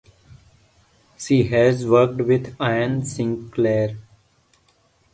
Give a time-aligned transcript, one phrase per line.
[1.15, 3.97] She has worked with Iain Sinclair.